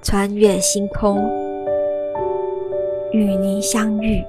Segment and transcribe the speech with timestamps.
[0.00, 1.18] 穿越星空，
[3.12, 4.24] 与您相遇。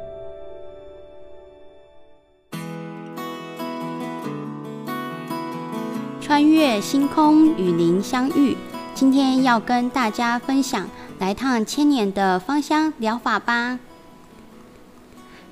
[6.20, 8.58] 穿越星空，与您相遇。
[8.94, 10.90] 今天要跟大家分享
[11.20, 13.80] 来趟千年的芳香疗法吧。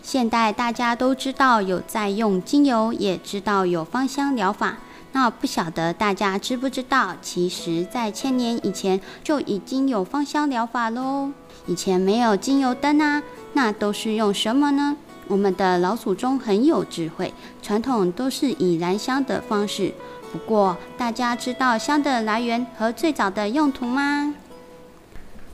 [0.01, 4.79] 现代大家都知道有在用精油，也知道有芳香疗法。
[5.13, 11.31] 那不晓得大家知不知道，其实在千年以前就已经有芳香疗法喽。
[11.65, 13.21] 以前没有精油灯啊，
[13.53, 14.95] 那都是用什么呢？
[15.27, 19.93] 我们的老祖宗很有智慧，传统都是以燃香的方式。
[20.31, 24.33] 不过，大家知道香的来源和最早的用途吗？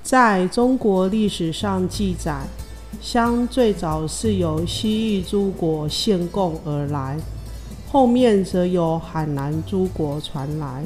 [0.04, 2.42] 在中国历史上记载，
[3.02, 7.18] 香最早是由西域诸国献贡而来，
[7.94, 10.84] 后面则由海南诸国传来。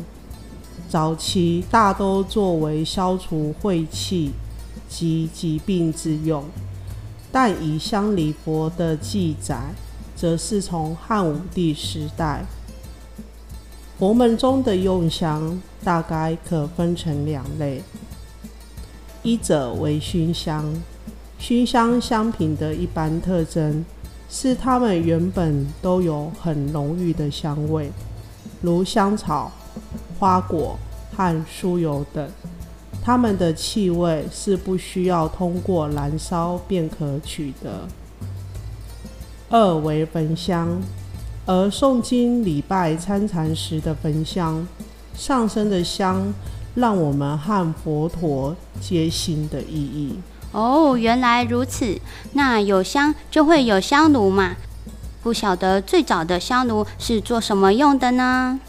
[0.89, 4.33] 早期大都作为消除晦气
[4.89, 6.44] 及疾病之用。
[7.31, 9.73] 但以香礼佛的记载，
[10.17, 12.44] 则是从汉武帝时代。
[13.97, 17.81] 佛门中的用香大概可分成两类：
[19.23, 20.73] 一者为熏香，
[21.39, 23.86] 熏香香品的一般特征
[24.30, 27.92] 是它们原本都有很浓郁的香味，
[28.61, 29.52] 如香草、
[30.20, 30.78] 花果
[31.16, 32.30] 和酥油等。
[33.02, 37.88] 它们的气味是不需要通过燃烧便可取得。
[39.50, 40.81] 二为焚香，
[41.45, 44.67] 而诵经礼拜参禅时的焚香，
[45.16, 46.33] 上升的香，
[46.75, 50.20] 让我们和佛陀结心的意义。
[50.58, 52.02] 哦，原来如此。
[52.33, 54.55] 那有香就会有香炉嘛？
[55.22, 58.59] 不晓得最早的香炉是做什么用的呢？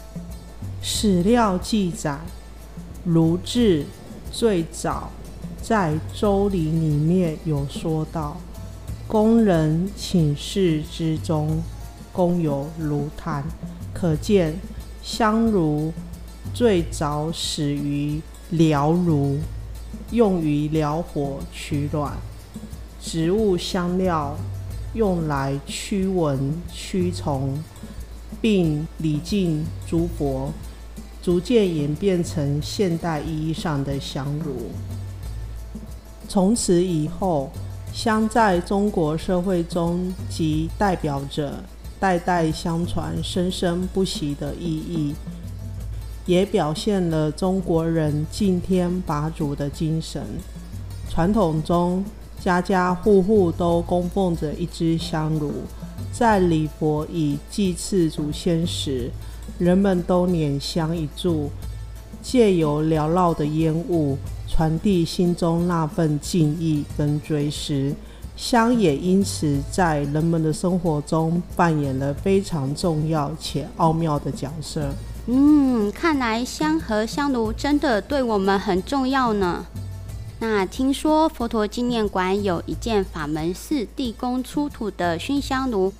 [0.83, 2.19] 史料记载，
[3.05, 3.87] 炉制。
[4.31, 5.09] 最早
[5.59, 8.37] 在《周礼》里面有说到，
[9.07, 11.59] 工人寝室之中，
[12.13, 13.43] 供有炉炭，
[13.91, 14.53] 可见
[15.01, 15.91] 香炉
[16.53, 18.21] 最早始于
[18.53, 19.39] 燎炉，
[20.11, 22.13] 用于燎火取暖；
[23.01, 24.35] 植物香料
[24.93, 27.57] 用来驱蚊驱虫，
[28.41, 30.51] 并礼敬诸佛。
[31.21, 34.71] 逐渐演变成现代意义上的香炉。
[36.29, 37.51] 从此以后，
[37.93, 41.61] 香在中国社会中即代表着
[41.99, 45.13] 代代相传、生生不息的意义，
[46.29, 50.21] 也表现了中国人敬天拔祖的精神。
[51.09, 52.05] 传统中，
[52.39, 55.51] 家家户户都供奉着一支香炉，
[56.11, 59.09] 在礼佛以祭祀祖先时，
[59.57, 61.47] 人们都拈香一炷，
[62.21, 64.15] 借由缭绕的烟雾
[64.47, 67.91] 传递心中那份敬意跟追思，
[68.37, 74.91] 香也因此在人们的生活中扮演了非常重要且奥妙的角色。
[75.31, 79.63] 嗯，看来香和香炉真的对我们很重要呢。
[80.39, 85.93] 那听说佛陀纪念馆有一件法门寺地宫出土的熏香炉。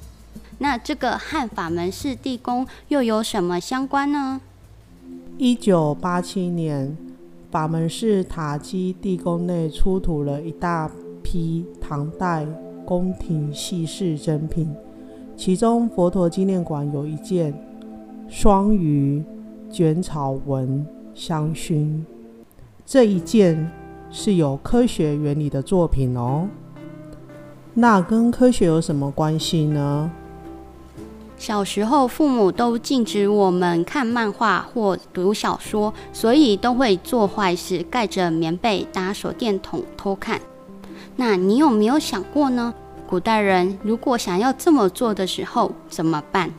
[0.57, 4.41] 那这个和法门寺地宫又有什么相关呢？
[5.37, 6.97] 一九八七年，
[7.51, 10.89] 法门寺塔基地宫内出土了一大
[11.21, 12.47] 批唐代
[12.83, 14.75] 宫廷细饰珍品，
[15.37, 17.53] 其中佛陀纪念馆有一件
[18.29, 19.23] 双鱼
[19.71, 20.85] 卷草纹
[21.15, 21.99] 香薰，
[22.85, 23.69] 这一件
[24.11, 26.47] 是有科学原理的作品哦。
[27.73, 30.11] 那跟科学有什么关系呢？
[31.39, 40.39] 小时候，父母都禁止我们看漫画或读小说，所以都会做坏事，盖着棉被打手电筒偷看。
[41.15, 42.73] 那你有没有想过呢？
[43.07, 46.51] 古代人如果想要这么做的时候怎么办？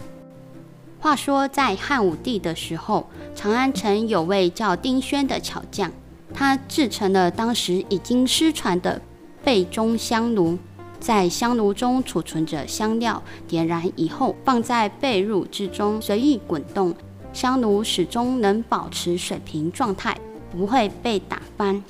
[1.00, 5.90] 话说，在汉武帝的时候，长安城有位叫丁轩的巧匠，
[6.34, 9.00] 他制成了当时已经失传的
[9.42, 10.58] 被中香炉。
[11.00, 16.94] 在香炉中储存着香料，点燃以后放在被褥之中随意滚动，
[17.32, 20.14] 香炉始终能保持水平状态，
[20.52, 21.82] 不会被打翻，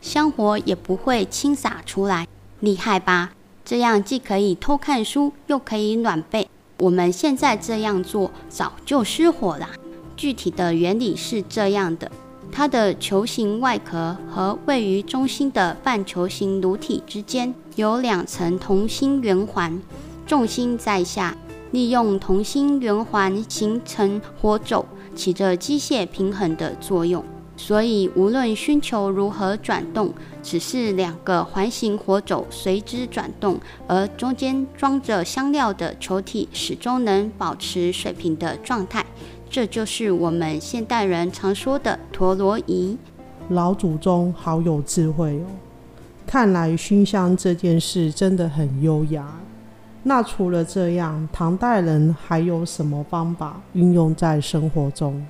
[0.00, 2.28] 香火也不会倾洒出来，
[2.60, 3.32] 厉害吧？
[3.64, 6.48] 这样既可以偷看书，又可以暖被。
[6.82, 9.68] 我们现在这样做早就失火了。
[10.16, 12.10] 具体的原理是这样的。
[12.50, 19.80] 它的球形外壳和位于中心的半球形炉体之间有两层同心圆环，
[20.26, 21.36] 重心在下，
[21.70, 27.24] 利用同心圆环形成火轴，起着机械平衡的作用。
[27.56, 30.12] 所以，无论熏球如何转动，
[30.42, 39.04] 只是两个环形火轴随之转动，而中间装着香料的球体始终能保持水平的状态。
[39.48, 42.96] 这就是我们现代人常说的陀螺仪。
[43.50, 45.46] 老祖宗好有智慧哦！
[46.26, 49.26] 看来熏香这件事真的很优雅。
[50.04, 55.24] 那除了这样，唐代人还有什么方法运用在生活中？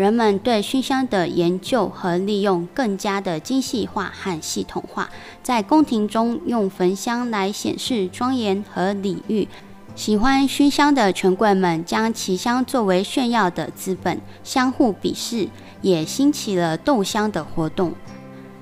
[0.00, 5.10] 人们对熏香的研究和利用更加的精细化和系统化，
[5.42, 9.46] 在宫廷中用焚香来显示庄严和礼遇。
[9.94, 15.46] 喜欢熏香的权贵们将奇香作为炫耀的资本，相互比试，
[15.82, 17.92] 也兴起了斗香的活动。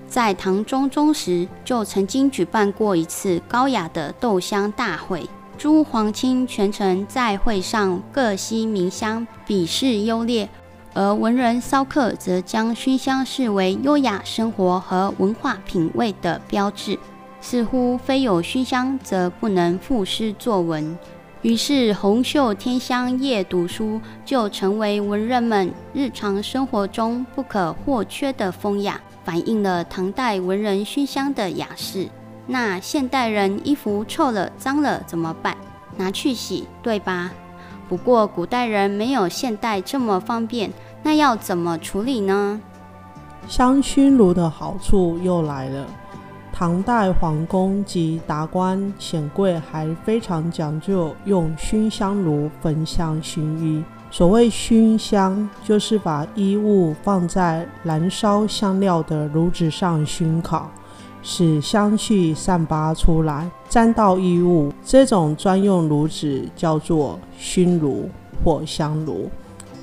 [0.08, 10.48] 在唐中宗时，就曾经举办过一次高雅的斗香大会，诸皇亲权臣在会上各悉名香，比试优劣。
[10.98, 16.98] 而文人骚客则将熏香视为优雅生活和文化品味的标志，
[17.40, 20.98] 似乎非有熏香则不能赋诗作文。
[21.42, 32.08] 于是，红袖添香夜读书就成为文人们日常生活中不可或缺的风雅，反映了唐代文人熏香的雅士。
[32.44, 35.56] 那现代人衣服臭了、脏了怎么办？
[35.96, 37.30] 拿去洗，对吧？
[37.88, 40.70] 不过古代人没有现代这么方便。
[41.02, 42.60] 那要怎么处理呢？
[43.46, 45.86] 香薰炉的好处又来了。
[46.52, 53.82] 唐代皇宫及达官显贵还非常讲究用熏香炉焚香熏衣。
[54.10, 60.68] 所谓熏香，就是把衣物放在燃烧香料的炉子上熏烤，
[61.22, 64.72] 使香气散发出来，沾到衣物。
[64.84, 68.08] 这种专用炉子叫做熏炉
[68.42, 69.30] 或香炉。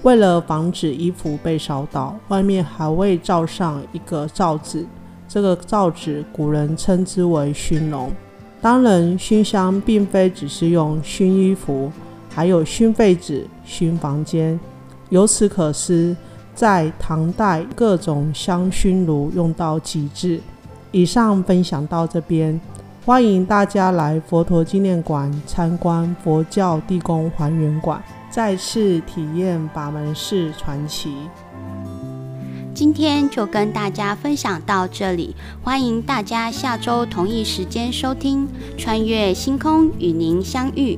[0.05, 4.85] 为了防止衣服被烧到，外面还会罩上一个罩子。
[5.27, 8.11] 这个罩子古人称之为熏笼。
[8.61, 11.91] 当然，熏香并非只是用熏衣服，
[12.29, 14.59] 还有熏被子、熏房间。
[15.09, 16.15] 由此可知，
[16.53, 20.39] 在唐代各种香熏炉用到极致。
[20.91, 22.61] 以上分享到这边，
[23.03, 27.99] 欢迎大家来佛陀纪念馆参观佛教地宫还原馆。
[28.35, 31.15] 再次体验法门市传奇。
[32.73, 35.33] 今天就跟大家分享到这里，
[35.63, 38.45] 欢迎大家下周同一时间收听
[38.77, 40.95] 《穿越星空与您相遇》。